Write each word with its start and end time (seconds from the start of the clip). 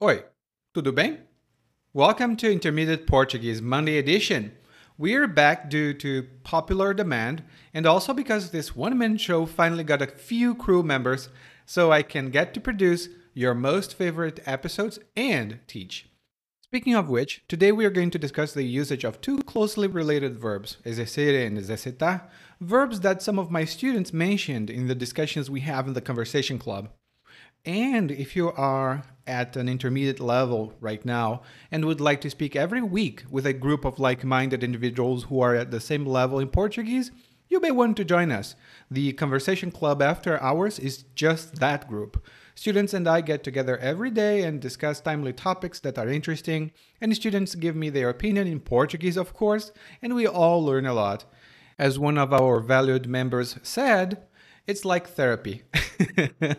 Oi, 0.00 0.22
tudo 0.74 0.92
bem? 0.92 1.18
Welcome 1.92 2.36
to 2.36 2.52
Intermediate 2.52 3.04
Portuguese 3.04 3.60
Monday 3.60 3.98
edition. 3.98 4.52
We're 4.96 5.26
back 5.26 5.68
due 5.68 5.92
to 5.94 6.28
popular 6.44 6.94
demand 6.94 7.42
and 7.74 7.84
also 7.84 8.14
because 8.14 8.52
this 8.52 8.76
one 8.76 8.96
man 8.96 9.16
show 9.16 9.44
finally 9.44 9.82
got 9.82 10.00
a 10.00 10.06
few 10.06 10.54
crew 10.54 10.84
members 10.84 11.30
so 11.66 11.90
I 11.90 12.02
can 12.02 12.30
get 12.30 12.54
to 12.54 12.60
produce 12.60 13.08
your 13.34 13.54
most 13.54 13.92
favorite 13.92 14.38
episodes 14.46 15.00
and 15.16 15.58
teach. 15.66 16.08
Speaking 16.62 16.94
of 16.94 17.08
which, 17.08 17.42
today 17.48 17.72
we 17.72 17.84
are 17.84 17.90
going 17.90 18.12
to 18.12 18.20
discuss 18.20 18.52
the 18.52 18.62
usage 18.62 19.02
of 19.02 19.20
two 19.20 19.38
closely 19.38 19.88
related 19.88 20.38
verbs, 20.38 20.76
exercer 20.86 21.44
and 21.44 21.58
exercitar, 21.58 22.28
verbs 22.60 23.00
that 23.00 23.20
some 23.20 23.36
of 23.36 23.50
my 23.50 23.64
students 23.64 24.12
mentioned 24.12 24.70
in 24.70 24.86
the 24.86 24.94
discussions 24.94 25.50
we 25.50 25.62
have 25.62 25.88
in 25.88 25.94
the 25.94 26.00
conversation 26.00 26.56
club. 26.56 26.90
And 27.64 28.10
if 28.10 28.34
you 28.36 28.52
are 28.52 29.04
at 29.26 29.56
an 29.56 29.68
intermediate 29.68 30.20
level 30.20 30.72
right 30.80 31.04
now 31.04 31.42
and 31.70 31.84
would 31.84 32.00
like 32.00 32.20
to 32.22 32.30
speak 32.30 32.56
every 32.56 32.82
week 32.82 33.24
with 33.30 33.46
a 33.46 33.52
group 33.52 33.84
of 33.84 33.98
like 33.98 34.24
minded 34.24 34.64
individuals 34.64 35.24
who 35.24 35.40
are 35.40 35.54
at 35.54 35.70
the 35.70 35.80
same 35.80 36.06
level 36.06 36.38
in 36.38 36.48
Portuguese, 36.48 37.10
you 37.48 37.60
may 37.60 37.70
want 37.70 37.96
to 37.96 38.04
join 38.04 38.30
us. 38.30 38.54
The 38.90 39.12
Conversation 39.14 39.70
Club 39.70 40.02
After 40.02 40.40
Hours 40.42 40.78
is 40.78 41.04
just 41.14 41.56
that 41.56 41.88
group. 41.88 42.26
Students 42.54 42.92
and 42.92 43.08
I 43.08 43.20
get 43.20 43.44
together 43.44 43.78
every 43.78 44.10
day 44.10 44.42
and 44.42 44.60
discuss 44.60 45.00
timely 45.00 45.32
topics 45.32 45.80
that 45.80 45.96
are 45.96 46.08
interesting, 46.08 46.72
and 47.00 47.14
students 47.14 47.54
give 47.54 47.76
me 47.76 47.88
their 47.88 48.08
opinion 48.08 48.46
in 48.46 48.60
Portuguese, 48.60 49.16
of 49.16 49.32
course, 49.32 49.72
and 50.02 50.14
we 50.14 50.26
all 50.26 50.64
learn 50.64 50.84
a 50.84 50.92
lot. 50.92 51.24
As 51.78 51.98
one 51.98 52.18
of 52.18 52.32
our 52.32 52.60
valued 52.60 53.06
members 53.06 53.56
said, 53.62 54.26
it's 54.66 54.84
like 54.84 55.08
therapy. 55.08 55.62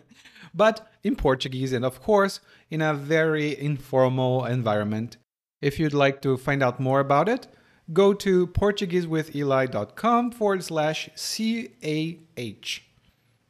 but 0.53 0.87
in 1.03 1.15
Portuguese 1.15 1.73
and, 1.73 1.85
of 1.85 2.01
course, 2.01 2.39
in 2.69 2.81
a 2.81 2.93
very 2.93 3.57
informal 3.59 4.45
environment. 4.45 5.17
If 5.61 5.79
you'd 5.79 5.93
like 5.93 6.21
to 6.21 6.37
find 6.37 6.63
out 6.63 6.79
more 6.79 6.99
about 6.99 7.27
it, 7.27 7.47
go 7.91 8.13
to 8.13 8.47
PortugueseWithEli.com 8.47 10.31
forward 10.31 10.63
slash 10.63 11.09
CAH. 11.15 12.81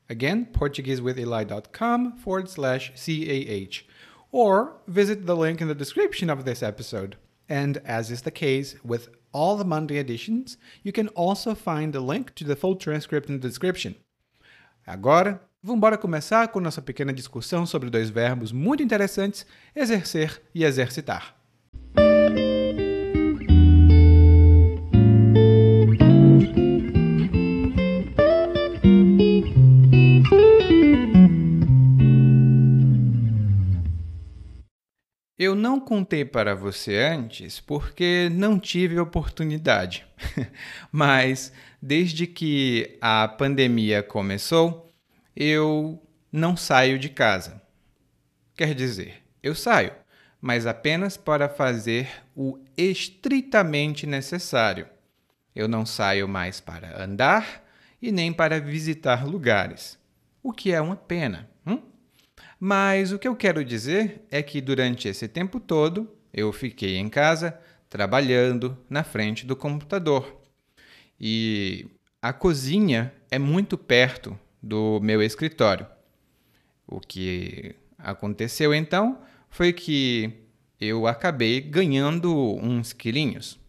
Again, 0.09 0.47
PortugueseWithEli.com 0.51 2.17
forward 2.17 2.49
slash 2.49 2.91
CAH. 2.95 3.83
Or 4.31 4.77
visit 4.87 5.25
the 5.25 5.35
link 5.35 5.61
in 5.61 5.67
the 5.67 5.75
description 5.75 6.29
of 6.29 6.45
this 6.45 6.63
episode. 6.63 7.15
And 7.47 7.77
as 7.77 8.11
is 8.11 8.21
the 8.23 8.31
case 8.31 8.75
with 8.83 9.09
all 9.31 9.57
the 9.57 9.65
Monday 9.65 9.97
editions, 9.97 10.57
you 10.83 10.91
can 10.91 11.07
also 11.09 11.53
find 11.53 11.93
the 11.93 11.99
link 11.99 12.33
to 12.35 12.43
the 12.43 12.55
full 12.55 12.75
transcript 12.75 13.29
in 13.29 13.39
the 13.39 13.47
description. 13.47 13.95
Agora, 14.87 15.41
vamos 15.61 15.97
começar 15.97 16.47
com 16.47 16.59
nossa 16.59 16.81
pequena 16.81 17.11
discussão 17.11 17.65
sobre 17.65 17.89
dois 17.89 18.09
verbos 18.09 18.51
muito 18.51 18.81
interessantes, 18.81 19.45
exercer 19.75 20.41
e 20.55 20.63
exercitar. 20.63 21.35
Eu 35.37 35.55
não 35.55 35.79
contei 35.79 36.25
para 36.25 36.53
você 36.53 36.97
antes 36.97 37.61
porque 37.61 38.29
não 38.29 38.59
tive 38.59 38.99
oportunidade. 38.99 40.05
Mas 40.91 41.53
desde 41.81 42.27
que 42.27 42.97
a 43.01 43.25
pandemia 43.25 44.03
começou, 44.03 44.88
eu 45.35 46.01
não 46.31 46.55
saio 46.55 46.99
de 46.99 47.09
casa. 47.09 47.61
Quer 48.55 48.73
dizer, 48.73 49.23
eu 49.41 49.55
saio, 49.55 49.93
mas 50.41 50.65
apenas 50.65 51.17
para 51.17 51.49
fazer 51.49 52.09
o 52.35 52.59
estritamente 52.77 54.05
necessário. 54.05 54.87
Eu 55.55 55.67
não 55.67 55.85
saio 55.85 56.27
mais 56.27 56.59
para 56.59 57.01
andar 57.01 57.65
e 58.01 58.11
nem 58.11 58.31
para 58.31 58.59
visitar 58.59 59.25
lugares, 59.25 59.97
o 60.41 60.53
que 60.53 60.71
é 60.71 60.79
uma 60.79 60.95
pena. 60.95 61.49
Hum? 61.65 61.81
Mas 62.59 63.11
o 63.11 63.19
que 63.19 63.27
eu 63.27 63.35
quero 63.35 63.63
dizer 63.63 64.25
é 64.29 64.41
que 64.41 64.61
durante 64.61 65.07
esse 65.07 65.27
tempo 65.27 65.59
todo 65.59 66.09
eu 66.33 66.51
fiquei 66.53 66.97
em 66.97 67.09
casa 67.09 67.59
trabalhando 67.89 68.77
na 68.89 69.03
frente 69.03 69.45
do 69.45 69.55
computador. 69.55 70.41
E 71.19 71.87
a 72.21 72.31
cozinha 72.31 73.13
é 73.31 73.39
muito 73.39 73.77
perto 73.77 74.37
do 74.61 74.99
meu 75.01 75.21
escritório. 75.21 75.85
O 76.87 76.99
que 76.99 77.75
aconteceu 77.97 78.73
então 78.73 79.21
foi 79.49 79.73
que 79.73 80.31
eu 80.79 81.07
acabei 81.07 81.59
ganhando 81.61 82.55
uns 82.55 82.93
quilinhos. 82.93 83.59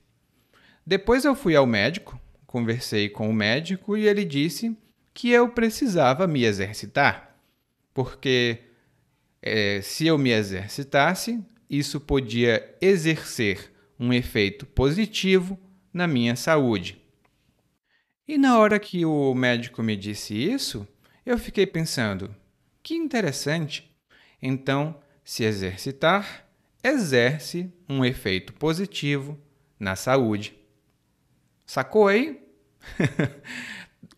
Depois 0.86 1.24
eu 1.24 1.34
fui 1.34 1.54
ao 1.56 1.66
médico, 1.66 2.20
conversei 2.46 3.08
com 3.08 3.28
o 3.28 3.34
médico 3.34 3.96
e 3.96 4.06
ele 4.06 4.24
disse 4.24 4.76
que 5.12 5.30
eu 5.30 5.48
precisava 5.48 6.26
me 6.26 6.44
exercitar, 6.44 7.36
porque 7.92 8.58
é, 9.42 9.80
se 9.82 10.06
eu 10.06 10.16
me 10.16 10.30
exercitasse, 10.30 11.44
isso 11.68 12.00
podia 12.00 12.76
exercer 12.80 13.72
um 13.98 14.12
efeito 14.12 14.66
positivo 14.66 15.58
na 15.92 16.06
minha 16.06 16.34
saúde. 16.36 16.99
E 18.26 18.38
na 18.38 18.58
hora 18.58 18.78
que 18.78 19.04
o 19.04 19.34
médico 19.34 19.82
me 19.82 19.97
disse 19.97 20.34
isso, 20.34 20.86
eu 21.25 21.38
fiquei 21.38 21.66
pensando: 21.66 22.34
que 22.82 22.94
interessante! 22.94 23.91
Então, 24.42 24.98
se 25.25 25.44
exercitar 25.44 26.47
exerce 26.82 27.72
um 27.88 28.04
efeito 28.04 28.53
positivo 28.54 29.38
na 29.78 29.94
saúde. 29.97 30.54
Sacou 31.66 32.09
aí? 32.09 32.41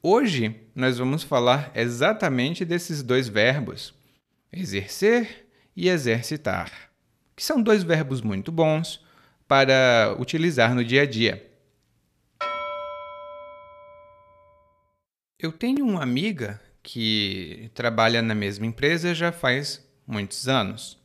Hoje 0.02 0.60
nós 0.74 0.98
vamos 0.98 1.22
falar 1.22 1.70
exatamente 1.74 2.64
desses 2.64 3.02
dois 3.02 3.28
verbos 3.28 3.94
exercer 4.52 5.48
e 5.74 5.88
exercitar, 5.88 6.70
que 7.34 7.42
são 7.42 7.62
dois 7.62 7.82
verbos 7.82 8.20
muito 8.20 8.52
bons 8.52 9.04
para 9.48 10.14
utilizar 10.18 10.74
no 10.74 10.84
dia 10.84 11.02
a 11.02 11.06
dia. 11.06 11.51
Eu 15.42 15.50
tenho 15.50 15.84
uma 15.84 16.04
amiga 16.04 16.60
que 16.84 17.68
trabalha 17.74 18.22
na 18.22 18.32
mesma 18.32 18.64
empresa 18.64 19.12
já 19.12 19.32
faz 19.32 19.84
muitos 20.06 20.46
anos. 20.46 20.96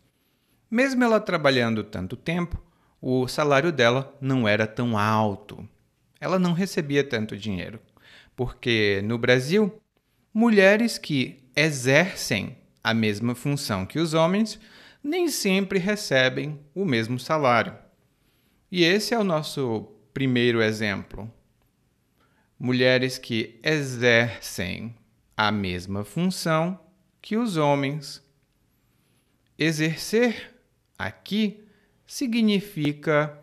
Mesmo 0.70 1.04
ela 1.04 1.20
trabalhando 1.20 1.84
tanto 1.84 2.16
tempo, 2.16 2.62
o 3.02 3.28
salário 3.28 3.72
dela 3.72 4.16
não 4.22 4.48
era 4.48 4.68
tão 4.68 4.96
alto. 4.96 5.68
Ela 6.22 6.38
não 6.38 6.54
recebia 6.54 7.04
tanto 7.04 7.36
dinheiro, 7.36 7.80
porque 8.36 9.02
no 9.06 9.18
Brasil, 9.18 9.82
mulheres 10.32 11.00
que 11.00 11.40
exercem 11.56 12.60
a 12.84 12.94
mesma 12.94 13.34
função 13.34 13.88
que 13.88 13.98
os 13.98 14.14
homens, 14.14 14.60
nem 15.04 15.30
sempre 15.30 15.80
recebem 15.80 16.60
o 16.76 16.86
mesmo 16.86 17.20
salário. 17.20 17.74
E 18.72 18.84
esse 18.84 19.16
é 19.16 19.18
o 19.18 19.24
nosso 19.24 19.88
primeiro 20.14 20.62
exemplo. 20.62 21.28
Mulheres 22.60 23.18
que 23.18 23.60
exercem 23.64 24.96
a 25.36 25.52
mesma 25.52 26.04
função 26.04 26.80
que 27.22 27.38
os 27.38 27.58
homens. 27.58 28.24
Exercer 29.58 30.56
aqui 30.98 31.64
significa 32.06 33.38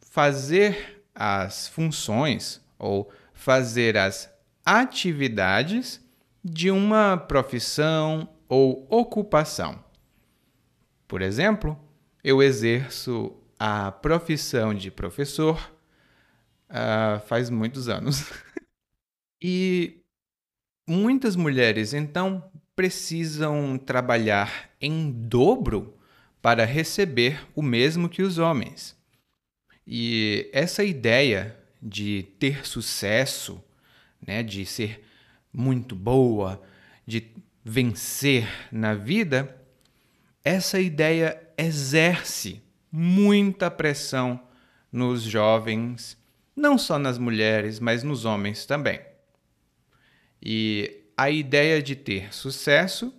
fazer 0.00 1.04
as 1.14 1.68
funções 1.68 2.60
ou 2.78 3.12
fazer 3.32 3.96
as 3.96 4.32
atividades 4.64 6.00
de 6.42 6.70
uma 6.70 7.16
profissão 7.16 8.28
ou 8.48 8.86
ocupação. 8.90 9.84
Por 11.06 11.22
exemplo, 11.22 11.78
eu 12.22 12.42
exerço 12.42 13.32
a 13.58 13.92
profissão 13.92 14.74
de 14.74 14.90
professor 14.90 15.72
uh, 16.70 17.20
faz 17.26 17.50
muitos 17.50 17.88
anos. 17.88 18.24
e 19.48 20.02
muitas 20.88 21.36
mulheres, 21.36 21.94
então, 21.94 22.50
precisam 22.74 23.78
trabalhar 23.78 24.70
em 24.80 25.08
dobro 25.12 25.96
para 26.42 26.64
receber 26.64 27.46
o 27.54 27.62
mesmo 27.62 28.08
que 28.08 28.22
os 28.22 28.38
homens. 28.38 28.96
E 29.86 30.50
essa 30.52 30.82
ideia 30.82 31.56
de 31.80 32.26
ter 32.40 32.66
sucesso, 32.66 33.62
né, 34.20 34.42
de 34.42 34.66
ser 34.66 35.04
muito 35.52 35.94
boa, 35.94 36.60
de 37.06 37.30
vencer 37.64 38.48
na 38.72 38.94
vida, 38.94 39.56
essa 40.42 40.80
ideia 40.80 41.40
exerce 41.56 42.60
muita 42.90 43.70
pressão 43.70 44.40
nos 44.90 45.22
jovens, 45.22 46.18
não 46.56 46.76
só 46.76 46.98
nas 46.98 47.16
mulheres, 47.16 47.78
mas 47.78 48.02
nos 48.02 48.24
homens 48.24 48.66
também. 48.66 48.98
E 50.42 51.04
a 51.16 51.30
ideia 51.30 51.82
de 51.82 51.96
ter 51.96 52.34
sucesso 52.34 53.14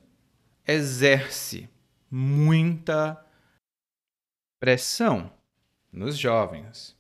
exerce 0.68 1.70
muita 2.10 3.26
pressão 4.60 5.32
nos 5.92 6.18
jovens. 6.18 6.96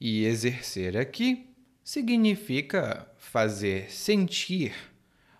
E 0.00 0.24
exercer 0.24 0.96
aqui 0.96 1.54
significa 1.82 3.10
fazer 3.16 3.90
sentir 3.90 4.74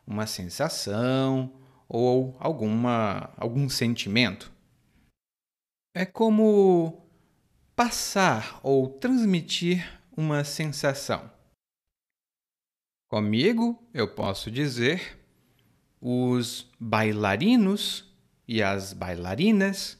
uma 0.06 0.26
sensação 0.26 1.52
ou 1.88 2.36
alguma, 2.40 3.32
algum 3.36 3.68
sentimento. 3.68 4.52
É 5.94 6.04
como 6.04 7.06
passar 7.74 8.60
ou 8.62 8.88
transmitir 8.88 10.00
uma 10.16 10.44
sensação. 10.44 11.35
Comigo, 13.08 13.80
eu 13.94 14.08
posso 14.08 14.50
dizer, 14.50 15.16
os 16.00 16.68
bailarinos 16.78 18.12
e 18.48 18.60
as 18.60 18.92
bailarinas 18.92 19.96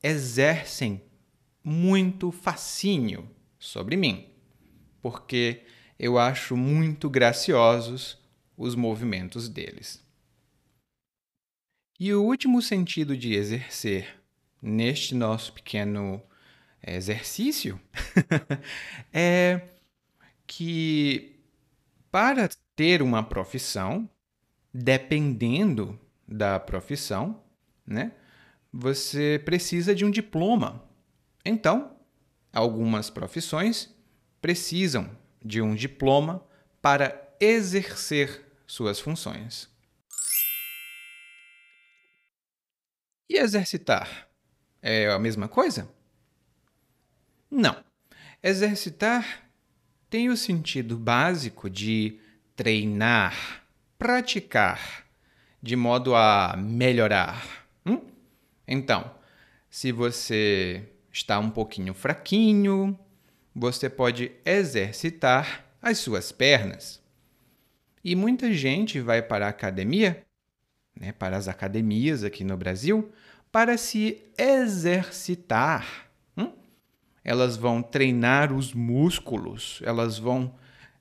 exercem 0.00 1.02
muito 1.64 2.30
fascínio 2.30 3.28
sobre 3.58 3.96
mim, 3.96 4.30
porque 5.00 5.62
eu 5.98 6.16
acho 6.16 6.56
muito 6.56 7.10
graciosos 7.10 8.18
os 8.56 8.76
movimentos 8.76 9.48
deles. 9.48 10.04
E 11.98 12.14
o 12.14 12.22
último 12.22 12.62
sentido 12.62 13.16
de 13.16 13.34
exercer 13.34 14.20
neste 14.60 15.14
nosso 15.14 15.52
pequeno 15.52 16.22
exercício 16.84 17.80
é 19.12 19.60
que 20.46 21.41
para 22.12 22.48
ter 22.76 23.00
uma 23.00 23.22
profissão, 23.24 24.08
dependendo 24.72 25.98
da 26.28 26.60
profissão, 26.60 27.42
né, 27.86 28.12
você 28.70 29.40
precisa 29.44 29.94
de 29.94 30.04
um 30.04 30.10
diploma. 30.10 30.86
Então, 31.44 31.96
algumas 32.52 33.08
profissões 33.08 33.94
precisam 34.42 35.10
de 35.42 35.62
um 35.62 35.74
diploma 35.74 36.46
para 36.82 37.34
exercer 37.40 38.46
suas 38.66 39.00
funções. 39.00 39.68
E 43.28 43.38
exercitar 43.38 44.28
é 44.82 45.08
a 45.10 45.18
mesma 45.18 45.48
coisa? 45.48 45.88
Não. 47.50 47.82
Exercitar 48.42 49.50
tem 50.12 50.28
o 50.28 50.36
sentido 50.36 50.98
básico 50.98 51.70
de 51.70 52.18
treinar, 52.54 53.64
praticar, 53.98 55.06
de 55.62 55.74
modo 55.74 56.14
a 56.14 56.54
melhorar. 56.54 57.66
Hum? 57.86 57.98
Então, 58.68 59.10
se 59.70 59.90
você 59.90 60.86
está 61.10 61.38
um 61.38 61.48
pouquinho 61.48 61.94
fraquinho, 61.94 62.98
você 63.54 63.88
pode 63.88 64.30
exercitar 64.44 65.64
as 65.80 65.96
suas 65.96 66.30
pernas. 66.30 67.00
E 68.04 68.14
muita 68.14 68.52
gente 68.52 69.00
vai 69.00 69.22
para 69.22 69.46
a 69.46 69.48
academia, 69.48 70.22
né, 70.94 71.12
para 71.12 71.38
as 71.38 71.48
academias 71.48 72.22
aqui 72.22 72.44
no 72.44 72.58
Brasil, 72.58 73.10
para 73.50 73.78
se 73.78 74.22
exercitar 74.36 76.11
elas 77.24 77.56
vão 77.56 77.82
treinar 77.82 78.52
os 78.52 78.72
músculos, 78.72 79.80
elas 79.84 80.18
vão 80.18 80.54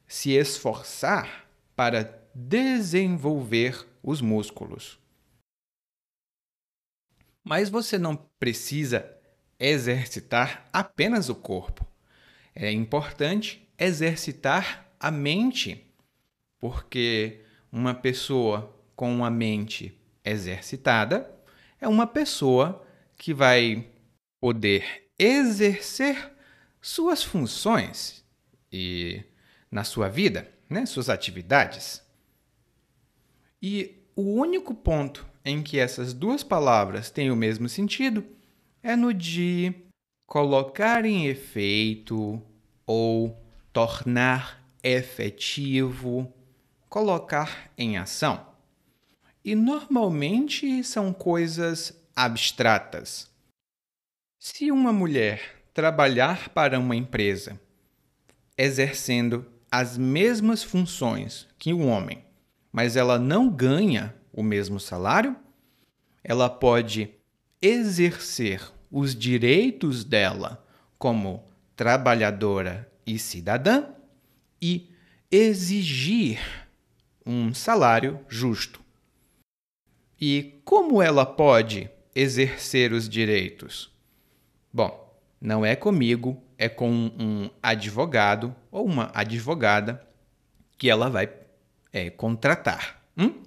se 0.08 0.32
esforçar 0.32 1.48
para 1.76 2.22
desenvolver 2.34 3.88
os 4.04 4.22
músculos. 4.22 5.00
Mas 7.44 7.70
você 7.70 7.98
não 7.98 8.16
precisa 8.40 9.10
exercitar 9.60 10.68
apenas 10.72 11.30
o 11.30 11.36
corpo. 11.36 11.86
É 12.54 12.72
importante 12.72 13.68
exercitar 13.78 14.92
a 15.00 15.10
mente, 15.10 15.88
porque 16.60 17.42
uma 17.72 17.96
pessoa 17.96 18.76
com 18.96 19.26
a 19.26 19.32
mente 19.32 19.98
exercitada 20.24 21.34
é 21.80 21.88
uma 21.88 22.06
pessoa 22.06 22.86
que 23.18 23.34
vai 23.34 23.88
poder 24.40 25.11
exercer 25.24 26.32
suas 26.82 27.24
funções 27.24 28.26
e 28.72 29.24
na 29.70 29.84
sua 29.84 30.10
vida, 30.10 30.52
né, 30.68 30.86
suas 30.88 31.10
atividades. 31.10 32.02
E 33.62 34.04
o 34.16 34.24
único 34.34 34.74
ponto 34.74 35.28
em 35.46 35.62
que 35.62 35.78
essas 35.78 36.12
duas 36.12 36.44
palavras 36.44 37.12
têm 37.12 37.30
o 37.30 37.36
mesmo 37.36 37.70
sentido 37.70 38.26
é 38.82 38.96
no 38.96 39.14
de 39.14 39.74
colocar 40.26 41.06
em 41.06 41.28
efeito 41.28 42.42
ou 42.86 43.40
tornar 43.72 44.66
efetivo, 44.82 46.34
colocar 46.90 47.72
em 47.78 47.98
ação. 47.98 48.48
E 49.46 49.54
normalmente 49.54 50.84
são 50.84 51.14
coisas 51.14 51.94
abstratas. 52.16 53.31
Se 54.44 54.72
uma 54.72 54.92
mulher 54.92 55.62
trabalhar 55.72 56.50
para 56.50 56.80
uma 56.80 56.96
empresa 56.96 57.62
exercendo 58.58 59.46
as 59.70 60.00
mesmas 60.00 60.64
funções 60.64 61.48
que 61.60 61.72
um 61.72 61.88
homem, 61.88 62.26
mas 62.72 62.96
ela 62.96 63.20
não 63.20 63.52
ganha 63.52 64.16
o 64.34 64.42
mesmo 64.42 64.80
salário, 64.80 65.36
ela 66.24 66.50
pode 66.50 67.12
exercer 67.62 68.68
os 68.90 69.14
direitos 69.14 70.04
dela 70.04 70.66
como 70.98 71.48
trabalhadora 71.76 72.92
e 73.06 73.20
cidadã 73.20 73.90
e 74.60 74.90
exigir 75.30 76.40
um 77.24 77.54
salário 77.54 78.20
justo. 78.28 78.82
E 80.20 80.60
como 80.66 81.00
ela 81.00 81.28
pode 81.28 81.92
exercer 82.16 82.92
os 82.92 83.08
direitos? 83.08 83.91
Bom, 84.74 85.14
não 85.42 85.66
é 85.66 85.76
comigo, 85.76 86.42
é 86.58 86.70
com 86.70 86.90
um 86.90 87.50
advogado 87.62 88.56
ou 88.72 88.86
uma 88.86 89.12
advogada 89.14 90.08
que 90.78 90.90
ela 90.90 91.10
vai 91.10 91.30
é, 91.92 92.10
contratar. 92.10 93.04
Hum? 93.18 93.44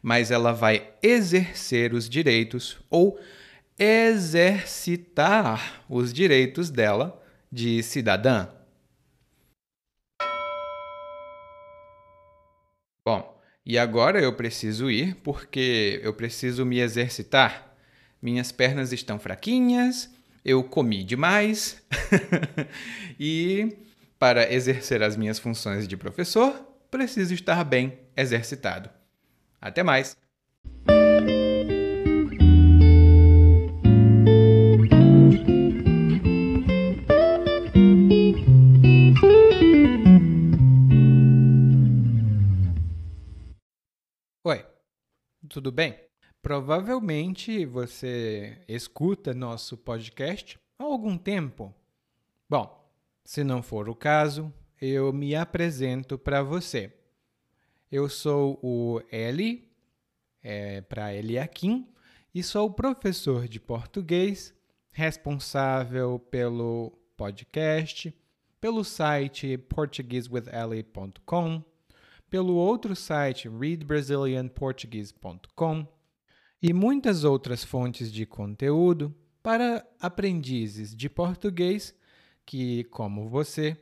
Mas 0.00 0.30
ela 0.30 0.52
vai 0.52 0.90
exercer 1.02 1.92
os 1.92 2.08
direitos 2.08 2.78
ou 2.88 3.20
exercitar 3.78 5.84
os 5.90 6.10
direitos 6.10 6.70
dela 6.70 7.22
de 7.50 7.82
cidadã. 7.82 8.48
Bom, 13.04 13.38
e 13.66 13.76
agora 13.76 14.22
eu 14.22 14.34
preciso 14.34 14.90
ir 14.90 15.16
porque 15.16 16.00
eu 16.02 16.14
preciso 16.14 16.64
me 16.64 16.80
exercitar. 16.80 17.76
Minhas 18.22 18.50
pernas 18.50 18.92
estão 18.92 19.18
fraquinhas 19.18 20.08
eu 20.44 20.62
comi 20.64 21.04
demais 21.04 21.82
e, 23.18 23.76
para 24.18 24.52
exercer 24.52 25.02
as 25.02 25.16
minhas 25.16 25.38
funções 25.38 25.86
de 25.86 25.96
professor, 25.96 26.52
preciso 26.90 27.32
estar 27.34 27.62
bem 27.64 27.98
exercitado. 28.16 28.90
Até 29.60 29.82
mais! 29.82 30.16
Oi, 44.44 44.66
tudo 45.48 45.70
bem? 45.70 46.01
Provavelmente 46.42 47.64
você 47.64 48.58
escuta 48.66 49.32
nosso 49.32 49.76
podcast 49.76 50.58
há 50.76 50.82
algum 50.82 51.16
tempo. 51.16 51.72
Bom, 52.50 52.84
se 53.24 53.44
não 53.44 53.62
for 53.62 53.88
o 53.88 53.94
caso, 53.94 54.52
eu 54.80 55.12
me 55.12 55.36
apresento 55.36 56.18
para 56.18 56.42
você. 56.42 56.92
Eu 57.92 58.08
sou 58.08 58.58
o 58.60 59.00
Eli, 59.12 59.70
é, 60.42 60.80
para 60.80 61.14
Eliakim, 61.14 61.86
e 62.34 62.42
sou 62.42 62.68
professor 62.68 63.46
de 63.46 63.60
português, 63.60 64.52
responsável 64.90 66.18
pelo 66.18 66.90
podcast, 67.16 68.12
pelo 68.60 68.82
site 68.82 69.56
portuguesewitheli.com, 69.56 71.62
pelo 72.28 72.56
outro 72.56 72.96
site 72.96 73.48
readbrazilianportuguese.com 73.48 76.01
e 76.62 76.72
muitas 76.72 77.24
outras 77.24 77.64
fontes 77.64 78.12
de 78.12 78.24
conteúdo 78.24 79.12
para 79.42 79.84
aprendizes 79.98 80.94
de 80.94 81.10
português 81.10 81.92
que, 82.46 82.84
como 82.84 83.28
você, 83.28 83.76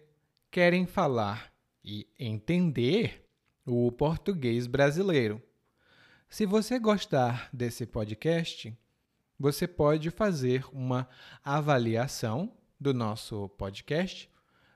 querem 0.51 0.87
falar 0.87 1.53
e 1.85 2.09
entender 2.19 3.29
o 3.67 3.93
português 3.93 4.67
brasileiro. 4.67 5.43
Se 6.29 6.47
você 6.47 6.79
gostar 6.79 7.51
desse 7.53 7.85
podcast, 7.85 8.75
você 9.39 9.69
pode 9.69 10.11
fazer 10.11 10.65
uma 10.73 11.07
avaliação 11.45 12.51
do 12.81 12.95
nosso 12.95 13.49
podcast 13.51 14.31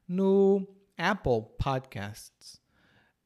no 0.06 0.68
Apple 0.98 1.46
Podcasts. 1.58 2.60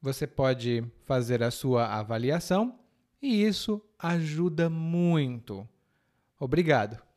Você 0.01 0.25
pode 0.25 0.85
fazer 1.03 1.43
a 1.43 1.51
sua 1.51 1.85
avaliação 1.85 2.79
e 3.21 3.43
isso 3.43 3.81
ajuda 3.97 4.69
muito. 4.69 5.67
Obrigado. 6.39 7.08